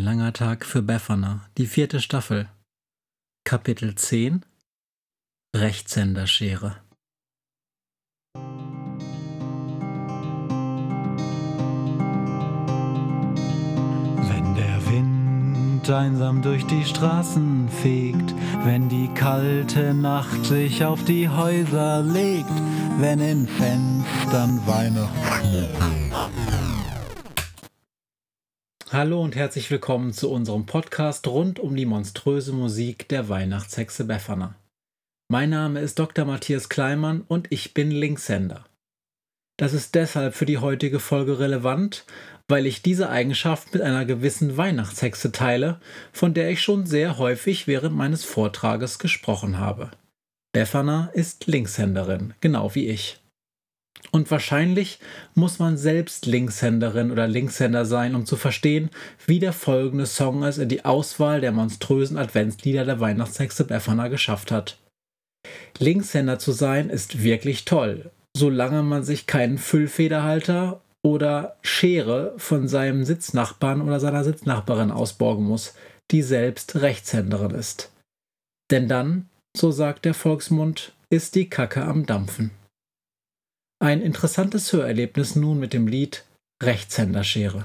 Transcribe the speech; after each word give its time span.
langer 0.00 0.32
Tag 0.32 0.64
für 0.64 0.82
Befana, 0.82 1.48
die 1.58 1.66
vierte 1.66 2.00
Staffel. 2.00 2.48
Kapitel 3.44 3.94
10 3.94 4.44
Rechtshänderschere. 5.54 6.76
Wenn 14.28 14.54
der 14.54 14.86
Wind 14.86 15.90
einsam 15.90 16.40
durch 16.40 16.64
die 16.66 16.84
Straßen 16.84 17.68
fegt, 17.68 18.34
wenn 18.64 18.88
die 18.88 19.08
kalte 19.14 19.92
Nacht 19.92 20.46
sich 20.46 20.84
auf 20.84 21.04
die 21.04 21.28
Häuser 21.28 22.02
legt, 22.02 22.48
wenn 22.98 23.20
in 23.20 23.46
Fenstern 23.46 24.66
Weihnachten 24.66 26.10
Hallo 28.92 29.22
und 29.22 29.36
herzlich 29.36 29.70
willkommen 29.70 30.12
zu 30.12 30.32
unserem 30.32 30.66
Podcast 30.66 31.28
rund 31.28 31.60
um 31.60 31.76
die 31.76 31.86
monströse 31.86 32.52
Musik 32.52 33.06
der 33.06 33.28
Weihnachtshexe 33.28 34.02
Befana. 34.02 34.56
Mein 35.28 35.50
Name 35.50 35.78
ist 35.78 36.00
Dr. 36.00 36.24
Matthias 36.24 36.68
Kleimann 36.68 37.20
und 37.20 37.46
ich 37.52 37.72
bin 37.72 37.92
Linkshänder. 37.92 38.66
Das 39.56 39.74
ist 39.74 39.94
deshalb 39.94 40.34
für 40.34 40.44
die 40.44 40.58
heutige 40.58 40.98
Folge 40.98 41.38
relevant, 41.38 42.04
weil 42.48 42.66
ich 42.66 42.82
diese 42.82 43.08
Eigenschaft 43.10 43.72
mit 43.72 43.80
einer 43.80 44.04
gewissen 44.04 44.56
Weihnachtshexe 44.56 45.30
teile, 45.30 45.80
von 46.10 46.34
der 46.34 46.50
ich 46.50 46.60
schon 46.60 46.84
sehr 46.84 47.16
häufig 47.16 47.68
während 47.68 47.94
meines 47.94 48.24
Vortrages 48.24 48.98
gesprochen 48.98 49.60
habe. 49.60 49.92
Befana 50.52 51.10
ist 51.14 51.46
Linkshänderin, 51.46 52.34
genau 52.40 52.74
wie 52.74 52.88
ich. 52.88 53.20
Und 54.12 54.30
wahrscheinlich 54.30 54.98
muss 55.34 55.58
man 55.58 55.76
selbst 55.76 56.26
Linkshänderin 56.26 57.12
oder 57.12 57.28
Linkshänder 57.28 57.84
sein, 57.84 58.14
um 58.14 58.26
zu 58.26 58.36
verstehen, 58.36 58.90
wie 59.26 59.38
der 59.38 59.52
folgende 59.52 60.06
Song 60.06 60.42
es 60.42 60.58
in 60.58 60.68
die 60.68 60.84
Auswahl 60.84 61.40
der 61.40 61.52
monströsen 61.52 62.16
Adventslieder 62.16 62.84
der 62.84 62.98
Weihnachtshexe 62.98 63.64
Befana 63.64 64.08
geschafft 64.08 64.50
hat. 64.50 64.78
Linkshänder 65.78 66.38
zu 66.38 66.52
sein 66.52 66.90
ist 66.90 67.22
wirklich 67.22 67.64
toll, 67.64 68.10
solange 68.36 68.82
man 68.82 69.04
sich 69.04 69.26
keinen 69.26 69.58
Füllfederhalter 69.58 70.80
oder 71.02 71.56
Schere 71.62 72.34
von 72.36 72.68
seinem 72.68 73.04
Sitznachbarn 73.04 73.80
oder 73.80 74.00
seiner 74.00 74.24
Sitznachbarin 74.24 74.90
ausborgen 74.90 75.44
muss, 75.44 75.74
die 76.10 76.22
selbst 76.22 76.76
Rechtshänderin 76.76 77.52
ist. 77.52 77.90
Denn 78.70 78.88
dann, 78.88 79.28
so 79.56 79.70
sagt 79.70 80.04
der 80.04 80.14
Volksmund, 80.14 80.92
ist 81.10 81.34
die 81.34 81.48
Kacke 81.48 81.82
am 81.82 82.06
Dampfen. 82.06 82.50
Ein 83.82 84.02
interessantes 84.02 84.74
Hörerlebnis 84.74 85.36
nun 85.36 85.58
mit 85.58 85.72
dem 85.72 85.86
Lied 85.86 86.24
Rechtshänderschere. 86.62 87.64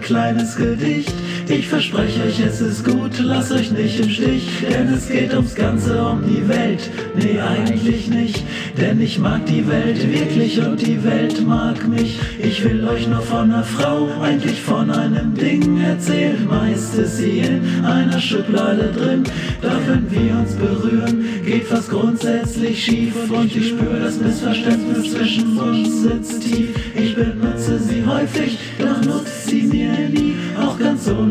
Kleines 0.00 0.56
Gedicht. 0.56 1.12
Ich 1.48 1.68
verspreche 1.68 2.22
euch, 2.24 2.40
es 2.40 2.60
ist 2.60 2.84
gut, 2.84 3.18
lasst 3.20 3.52
euch 3.52 3.70
nicht 3.70 4.00
im 4.00 4.10
Stich, 4.10 4.48
denn 4.68 4.92
es 4.92 5.08
geht 5.08 5.32
ums 5.32 5.54
Ganze, 5.54 6.02
um 6.04 6.22
die 6.26 6.46
Welt. 6.48 6.90
Nee, 7.14 7.40
eigentlich 7.40 8.08
nicht, 8.08 8.42
denn 8.76 9.00
ich 9.00 9.18
mag 9.18 9.46
die 9.46 9.66
Welt 9.68 9.98
wirklich 10.12 10.60
und 10.60 10.80
die 10.84 11.02
Welt 11.04 11.46
mag 11.46 11.86
mich. 11.88 12.18
Ich 12.38 12.64
will 12.64 12.86
euch 12.88 13.06
nur 13.06 13.22
von 13.22 13.52
einer 13.52 13.62
Frau, 13.62 14.08
eigentlich 14.20 14.60
von 14.60 14.90
einem 14.90 15.34
Ding 15.34 15.80
erzählen. 15.80 16.46
Meist 16.48 16.94
ist 16.96 17.18
sie 17.18 17.40
in 17.40 17.84
einer 17.84 18.20
Schublade 18.20 18.92
drin, 18.92 19.24
doch 19.62 19.80
wenn 19.86 20.10
wir 20.10 20.36
uns 20.36 20.52
berühren, 20.54 21.24
geht 21.44 21.70
was 21.70 21.88
grundsätzlich 21.88 22.84
schief 22.84 23.14
und 23.30 23.54
ich 23.54 23.68
spüre 23.68 24.00
das 24.00 24.18
Missverständnis 24.18 25.12
zwischen 25.12 25.58
uns 25.58 26.02
sitzt 26.02 26.42
tief. 26.42 26.70
Ich 26.94 27.14
benutze 27.14 27.78
sie 27.78 28.04
häufig, 28.04 28.58
doch 28.78 29.00
nutzt 29.02 29.15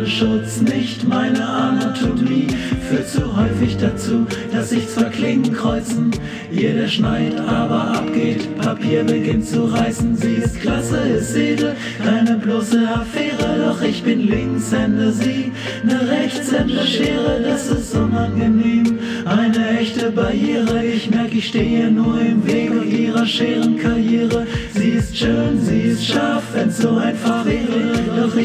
ganz 0.06 0.22
ohne 0.22 0.42
Schutz, 0.42 0.62
nicht 0.62 1.08
meine 1.08 1.46
Anatomie 1.46 2.48
führt 2.90 3.08
zu 3.10 3.36
häufig 3.36 3.78
dazu, 3.78 4.26
dass 4.52 4.70
sich 4.70 4.88
zwar 4.88 5.10
Klingen 5.10 5.52
kreuzen, 5.54 6.12
jeder 6.52 6.88
schneit, 6.88 7.40
aber 7.40 7.98
abgeht, 7.98 8.56
Papier 8.58 9.04
beginnt 9.04 9.48
zu 9.48 9.66
reißen, 9.66 10.16
sie 10.16 10.36
ist 10.36 10.62
klasse, 10.62 10.98
ist 10.98 11.36
edel, 11.36 11.76
keine 12.04 12.38
bloße 12.38 12.88
Affäre, 12.88 13.66
doch 13.66 13.82
ich 13.82 14.04
bin 14.04 14.28
Linkshänder, 14.28 15.12
sie, 15.12 15.52
ne 15.84 16.00
Rechtshänderschere, 16.08 17.42
das 17.44 17.70
ist 17.70 17.96
unangenehm, 17.96 19.00
eine 19.26 19.80
echte 19.80 20.12
Barriere, 20.12 20.86
ich 20.86 21.10
merke, 21.10 21.38
ich 21.38 21.48
stehe 21.48 21.90
nur 21.90 22.20
im 22.20 22.46
Wege 22.46 22.84
ihrer 22.84 23.26
Scherenkarriere, 23.26 24.46
sie 24.74 24.90
ist 24.90 25.18
schön, 25.18 25.60
sie 25.60 25.82
ist 25.82 26.06
scharf, 26.06 26.44
wenn's 26.54 26.78
so 26.78 26.96
einfach 26.98 27.46
wäre, 27.46 27.95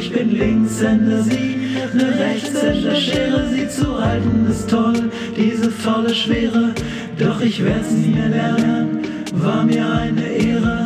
ich 0.00 0.12
bin 0.12 0.31
Linkshänder, 0.31 1.22
sie, 1.22 1.77
ne 1.93 2.19
Rechtshänderschere, 2.19 3.49
sie 3.50 3.69
zu 3.69 4.03
halten 4.03 4.47
ist 4.50 4.71
toll, 4.71 5.11
diese 5.37 5.71
volle 5.71 6.15
Schwere, 6.15 6.72
doch 7.19 7.41
ich 7.43 7.62
werd's 7.62 7.91
nie 7.91 8.15
lernen, 8.15 9.00
war 9.34 9.62
mir 9.65 9.87
eine 9.87 10.27
Ehre. 10.27 10.80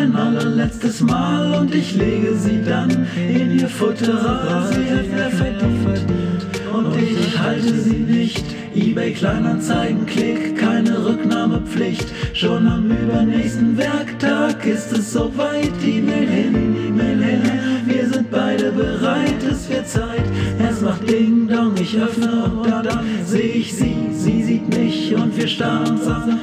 Ein 0.00 0.16
allerletztes 0.16 1.00
Mal 1.02 1.54
und 1.60 1.74
ich 1.74 1.94
lege 1.94 2.34
sie 2.34 2.62
dann 2.64 3.06
in 3.16 3.58
ihr 3.58 3.68
Futter. 3.68 4.66
Sie 4.72 4.90
hat 4.90 5.08
mehr 5.08 5.30
verdient 5.30 6.46
und 6.72 6.96
ich 6.96 7.38
halte 7.38 7.74
sie 7.74 7.98
nicht. 7.98 8.44
eBay 8.74 9.12
Kleinanzeigen, 9.12 10.06
Klick, 10.06 10.56
keine 10.56 11.04
Rücknahmepflicht. 11.04 12.06
Schon 12.32 12.66
am 12.66 12.90
übernächsten 12.90 13.76
Werktag 13.76 14.64
ist 14.64 14.90
es 14.92 15.12
soweit. 15.12 15.72
E-Mail 15.84 16.28
hin, 16.28 16.76
E-Mail 16.88 17.22
her, 17.22 17.52
wir 17.84 18.08
sind 18.08 18.30
beide 18.30 18.72
bereit, 18.72 19.42
es 19.50 19.68
wird 19.68 19.86
Zeit. 19.86 20.24
Es 20.66 20.80
macht 20.80 21.08
Ding 21.10 21.46
Dong, 21.46 21.74
ich 21.78 21.98
öffne 21.98 22.44
und 22.44 22.70
dann 22.70 23.04
sehe 23.26 23.52
ich 23.52 23.74
sie, 23.74 23.96
sie 24.12 24.42
sieht 24.42 24.74
mich 24.74 25.14
und 25.14 25.36
wir 25.36 25.48
starren 25.48 25.90
uns 25.90 26.06
an. 26.06 26.40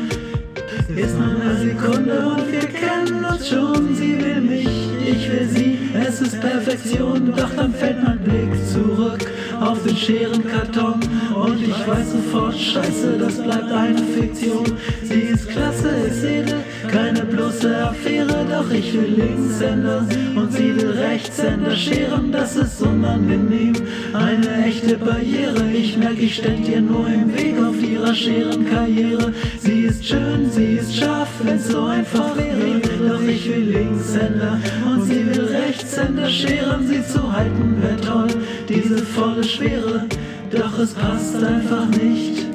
Ist 0.95 1.17
nur 1.17 1.27
eine 1.27 1.55
Sekunde 1.57 2.27
und 2.27 2.51
wir 2.51 2.59
kennen 2.61 3.06
uns 3.37 3.49
schon. 3.49 3.95
Sie 3.95 4.19
will 4.19 4.41
mich, 4.41 4.67
ich 5.05 5.31
will 5.31 5.47
sie, 5.49 5.79
es 5.93 6.21
ist 6.21 6.39
Perfektion. 6.39 7.33
Doch 7.35 7.49
dann 7.55 7.73
fällt 7.73 8.03
mein 8.03 8.19
Blick 8.19 8.51
zurück 8.67 9.31
auf 9.59 9.81
den 9.83 9.95
Scherenkarton 9.95 10.99
und 11.35 11.61
ich 11.61 11.87
weiß 11.87 12.11
sofort, 12.11 12.55
scheiße, 12.55 13.17
das 13.19 13.41
bleibt 13.41 13.71
eine 13.71 13.97
Fiktion. 13.97 14.65
Sie 15.03 15.21
ist 15.21 15.49
klasse, 15.49 15.89
ist 16.07 16.23
edel, 16.23 16.59
keine 16.87 17.23
bloße 17.25 17.75
Affäre, 17.89 18.45
doch 18.49 18.69
ich 18.71 18.93
will 18.93 19.15
Linkshänder 19.17 20.05
und 20.35 20.53
sie 20.53 20.75
will 20.75 20.91
Rechtshänder 20.91 21.75
scheren, 21.75 22.31
das 22.31 22.55
ist 22.55 22.81
unangenehm. 22.81 23.73
Eine 24.13 24.65
echte 24.65 24.97
Barriere, 24.97 25.71
ich 25.73 25.97
merke, 25.97 26.21
ich 26.21 26.35
ständ 26.35 26.67
ihr 26.67 26.81
nur 26.81 27.07
im 27.07 27.33
Weg 27.35 27.55
auf 27.59 27.81
ihrer 27.81 28.13
Scherenkarriere. 28.13 29.33
Sie 29.77 29.83
ist 29.83 30.05
schön, 30.07 30.49
sie 30.49 30.77
ist 30.77 30.95
scharf, 30.95 31.29
wenn's 31.43 31.67
so 31.67 31.83
einfach 31.83 32.35
wäre, 32.35 32.81
doch 33.07 33.21
ich 33.21 33.47
will 33.47 33.69
Linkshänder 33.73 34.59
und 34.87 35.03
sie 35.03 35.23
will 35.23 35.45
Rechtshänder 35.45 36.27
scheren, 36.27 36.87
sie 36.87 37.05
zu 37.05 37.31
halten 37.31 37.79
wär 37.79 37.95
toll, 38.01 38.41
diese 38.67 38.97
volle 38.97 39.43
Schwere, 39.43 40.07
doch 40.49 40.79
es 40.79 40.95
passt 40.95 41.35
einfach 41.43 41.85
nicht. 41.89 42.47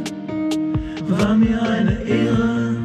War 1.07 1.37
mir 1.37 1.63
eine 1.63 2.03
Ehre. 2.03 2.82